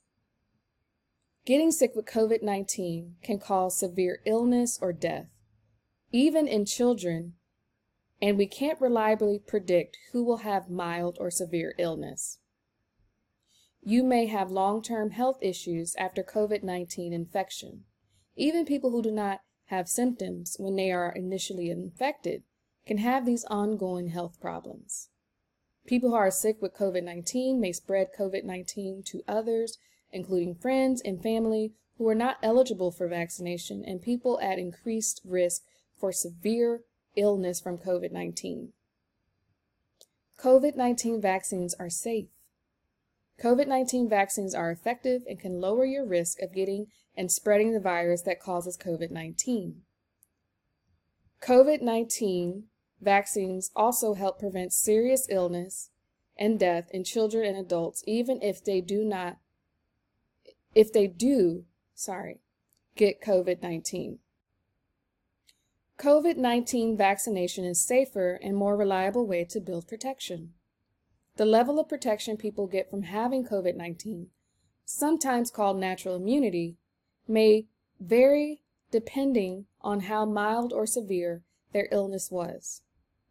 Getting 1.45 1.73
sick 1.73 1.93
with 1.97 2.07
COVID 2.07 2.43
19 2.43 3.17
can 3.23 3.39
cause 3.39 3.79
severe 3.79 4.21
illness 4.25 4.79
or 4.81 4.93
death, 4.93 5.27
even 6.13 6.47
in 6.47 6.65
children 6.65 7.35
and 8.23 8.39
we 8.39 8.47
can't 8.47 8.81
reliably 8.81 9.39
predict 9.39 9.99
who 10.13 10.25
will 10.25 10.39
have 10.39 10.71
mild 10.71 11.19
or 11.21 11.31
severe 11.31 11.75
illness. 11.77 12.39
You 13.83 14.03
may 14.03 14.27
have 14.27 14.51
long 14.51 14.81
term 14.81 15.11
health 15.11 15.39
issues 15.43 15.95
after 15.97 16.23
COVID 16.23 16.63
19 16.63 17.13
infection. 17.13 17.85
Even 18.37 18.65
people 18.65 18.91
who 18.91 19.03
do 19.03 19.11
not 19.11 19.41
have 19.67 19.89
symptoms 19.89 20.57
when 20.59 20.77
they 20.77 20.91
are 20.91 21.13
initially 21.13 21.69
infected 21.69 22.45
can 22.87 22.99
have 22.99 23.27
these 23.27 23.45
ongoing 23.47 24.09
health 24.09 24.41
problems. 24.41 25.11
People 25.87 26.11
who 26.11 26.17
are 26.17 26.31
sick 26.31 26.63
with 26.63 26.77
COVID 26.77 27.03
19 27.03 27.61
may 27.61 27.73
spread 27.73 28.09
COVID 28.19 28.45
19 28.45 29.03
to 29.07 29.23
others, 29.29 29.79
including 30.13 30.55
friends 30.55 31.03
and 31.05 31.23
family 31.23 31.73
who 31.99 32.09
are 32.09 32.15
not 32.15 32.39
eligible 32.43 32.91
for 32.91 33.07
vaccination 33.07 33.85
and 33.85 34.03
people 34.03 34.41
at 34.41 34.59
increased 34.59 35.21
risk 35.25 35.63
for 35.97 36.11
severe 36.11 36.81
illness 37.17 37.61
from 37.61 37.79
COVID 37.79 38.13
19. 38.13 38.73
COVID 40.39 40.77
19 40.77 41.21
vaccines 41.21 41.75
are 41.75 41.91
safe. 41.91 42.29
COVID 43.43 43.67
19 43.67 44.09
vaccines 44.09 44.55
are 44.55 44.71
effective 44.71 45.23
and 45.29 45.39
can 45.39 45.61
lower 45.61 45.85
your 45.85 46.07
risk 46.07 46.41
of 46.41 46.55
getting 46.55 46.87
and 47.17 47.31
spreading 47.31 47.73
the 47.73 47.81
virus 47.81 48.23
that 48.23 48.41
causes 48.41 48.79
COVID 48.79 49.11
19. 49.11 49.83
COVID 51.43 51.83
19 51.83 52.65
vaccines 53.05 53.71
also 53.77 54.15
help 54.15 54.39
prevent 54.39 54.73
serious 54.73 55.27
illness 55.31 55.91
and 56.37 56.59
death 56.59 56.91
in 56.91 57.05
children 57.05 57.45
and 57.45 57.57
adults, 57.57 58.03
even 58.07 58.43
if 58.43 58.65
they 58.65 58.81
do 58.81 59.05
not, 59.05 59.39
if 60.75 60.93
they 60.93 61.07
do, 61.07 61.65
sorry, 61.95 62.41
get 62.97 63.21
COVID 63.21 63.63
19. 63.63 64.19
COVID 65.99 66.37
19 66.37 66.97
vaccination 66.97 67.65
is 67.65 67.81
safer 67.81 68.39
and 68.43 68.57
more 68.57 68.77
reliable 68.77 69.27
way 69.27 69.45
to 69.45 69.61
build 69.61 69.87
protection. 69.87 70.55
The 71.37 71.45
level 71.45 71.79
of 71.79 71.89
protection 71.89 72.37
people 72.37 72.67
get 72.67 72.91
from 72.91 73.03
having 73.03 73.45
COVID 73.45 73.77
19, 73.77 74.29
sometimes 74.85 75.51
called 75.51 75.79
natural 75.79 76.17
immunity, 76.17 76.77
may 77.29 77.67
vary 78.01 78.63
depending 78.91 79.67
on 79.81 80.01
how 80.01 80.25
mild 80.25 80.73
or 80.73 80.87
severe 80.87 81.43
their 81.73 81.89
illness 81.91 82.31
was, 82.31 82.83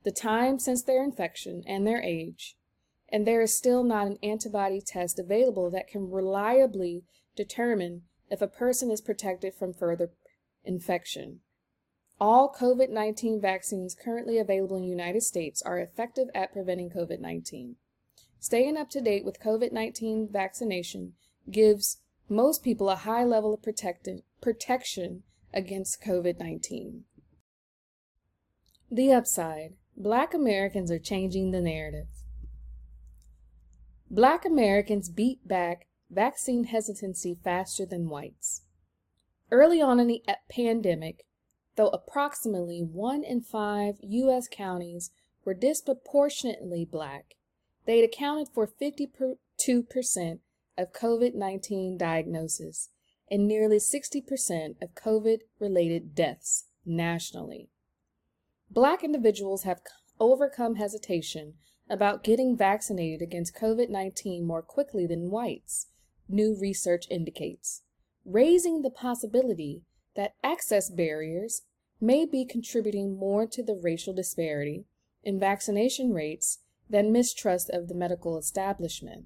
the 0.04 0.12
time 0.12 0.60
since 0.60 0.84
their 0.84 1.04
infection, 1.04 1.64
and 1.66 1.88
their 1.88 2.02
age, 2.02 2.56
and 3.10 3.26
there 3.26 3.42
is 3.42 3.58
still 3.58 3.84
not 3.84 4.08
an 4.08 4.18
antibody 4.24 4.82
test 4.82 5.20
available 5.20 5.70
that 5.72 5.88
can 5.88 6.10
reliably 6.10 7.04
determine 7.36 8.04
if 8.30 8.42
a 8.42 8.48
person 8.48 8.92
is 8.92 9.02
protected 9.02 9.54
from 9.54 9.74
further 9.74 10.12
infection. 10.66 11.40
All 12.20 12.54
COVID 12.54 12.90
19 12.90 13.42
vaccines 13.42 13.96
currently 13.96 14.38
available 14.38 14.78
in 14.78 14.84
the 14.84 14.90
United 14.90 15.22
States 15.22 15.62
are 15.62 15.80
effective 15.80 16.30
at 16.34 16.54
preventing 16.54 16.90
COVID 16.90 17.20
19. 17.20 17.76
Staying 18.40 18.78
up 18.78 18.90
to 18.90 19.02
date 19.02 19.26
with 19.26 19.42
COVID 19.42 19.72
19 19.72 20.30
vaccination 20.32 21.14
gives 21.50 22.00
most 22.30 22.64
people 22.64 22.90
a 22.90 22.96
high 22.96 23.24
level 23.24 23.54
of 23.54 23.62
protection 23.62 25.24
against 25.54 26.02
COVID 26.02 26.40
19. 26.40 27.04
The 28.92 29.12
upside 29.12 29.74
Black 29.96 30.34
Americans 30.34 30.90
are 30.92 31.00
changing 31.00 31.52
the 31.52 31.62
narrative. 31.62 32.08
Black 34.10 34.46
Americans 34.46 35.10
beat 35.10 35.48
back 35.48 35.88
vaccine 36.10 36.66
hesitancy 36.66 37.38
faster 37.44 37.86
than 37.86 38.10
whites. 38.10 38.62
Early 39.52 39.82
on 39.82 40.00
in 40.00 40.08
the 40.08 40.24
pandemic, 40.50 41.26
though 41.76 41.90
approximately 41.90 42.82
one 42.82 43.24
in 43.24 43.42
five 43.42 43.98
U.S. 44.02 44.48
counties 44.52 45.12
were 45.46 45.54
disproportionately 45.54 46.86
black, 46.86 47.36
they 47.86 47.98
had 47.98 48.10
accounted 48.10 48.48
for 48.54 48.68
52% 48.68 49.38
of 50.78 50.94
COVID 50.94 51.36
19 51.36 51.98
diagnoses 51.98 52.90
and 53.30 53.48
nearly 53.48 53.78
60% 53.78 54.82
of 54.82 54.96
COVID 54.96 55.40
related 55.60 56.16
deaths 56.16 56.66
nationally. 56.86 57.70
Black 58.70 59.04
individuals 59.04 59.64
have 59.64 59.82
overcome 60.20 60.76
hesitation 60.76 61.56
about 61.90 62.24
getting 62.24 62.58
vaccinated 62.58 63.22
against 63.22 63.56
COVID 63.56 63.90
19 63.90 64.46
more 64.46 64.62
quickly 64.62 65.06
than 65.06 65.30
whites, 65.30 65.88
new 66.30 66.58
research 66.60 67.06
indicates, 67.10 67.84
raising 68.26 68.82
the 68.82 68.90
possibility 68.90 69.84
that 70.16 70.36
access 70.44 70.90
barriers 70.90 71.64
may 72.00 72.26
be 72.26 72.46
contributing 72.46 73.18
more 73.18 73.46
to 73.48 73.64
the 73.64 73.80
racial 73.82 74.14
disparity 74.14 74.86
in 75.24 75.40
vaccination 75.40 76.14
rates 76.14 76.60
than 76.90 77.12
mistrust 77.12 77.70
of 77.70 77.88
the 77.88 77.96
medical 77.96 78.38
establishment. 78.38 79.26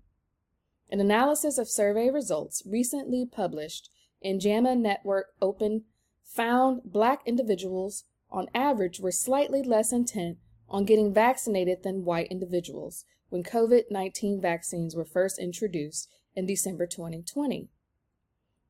An 0.89 0.99
analysis 0.99 1.57
of 1.57 1.67
survey 1.67 2.09
results 2.09 2.63
recently 2.65 3.25
published 3.25 3.89
in 4.21 4.39
JAMA 4.39 4.75
Network 4.75 5.27
Open 5.41 5.83
found 6.23 6.81
Black 6.85 7.21
individuals 7.25 8.05
on 8.29 8.47
average 8.53 8.99
were 8.99 9.11
slightly 9.11 9.61
less 9.61 9.91
intent 9.91 10.37
on 10.69 10.85
getting 10.85 11.13
vaccinated 11.13 11.83
than 11.83 12.05
white 12.05 12.27
individuals 12.29 13.05
when 13.29 13.43
COVID 13.43 13.83
19 13.89 14.41
vaccines 14.41 14.95
were 14.95 15.05
first 15.05 15.39
introduced 15.39 16.09
in 16.35 16.45
December 16.45 16.85
2020. 16.85 17.69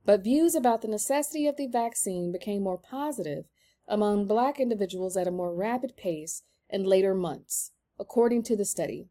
But 0.06 0.24
views 0.24 0.56
about 0.56 0.82
the 0.82 0.88
necessity 0.88 1.48
of 1.48 1.58
the 1.58 1.68
vaccine 1.68 2.32
became 2.32 2.64
more 2.64 2.78
positive 2.78 3.46
among 3.88 4.28
Black 4.28 4.60
individuals 4.60 5.18
at 5.18 5.28
a 5.28 5.32
more 5.32 5.54
rapid 5.54 5.98
pace 5.98 6.44
in 6.70 6.84
later 6.84 7.14
months, 7.14 7.72
according 8.00 8.44
to 8.44 8.56
the 8.56 8.66
study, 8.66 9.08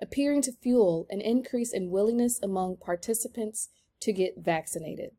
appearing 0.00 0.42
to 0.42 0.52
fuel 0.52 1.06
an 1.10 1.20
increase 1.20 1.72
in 1.72 1.90
willingness 1.90 2.40
among 2.42 2.76
participants 2.76 3.68
to 4.00 4.12
get 4.12 4.38
vaccinated. 4.38 5.10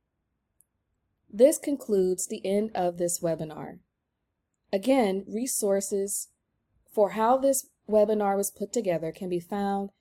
This 1.31 1.57
concludes 1.57 2.27
the 2.27 2.45
end 2.45 2.71
of 2.75 2.97
this 2.97 3.19
webinar. 3.19 3.79
Again, 4.75 5.23
resources 5.25 6.27
for 6.93 7.11
how 7.11 7.37
this 7.37 7.69
webinar 7.89 8.35
was 8.35 8.51
put 8.51 8.73
together 8.73 9.13
can 9.13 9.29
be 9.29 9.39
found 9.39 9.91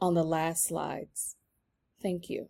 on 0.00 0.14
the 0.14 0.24
last 0.24 0.64
slides. 0.64 1.36
Thank 2.02 2.28
you. 2.28 2.48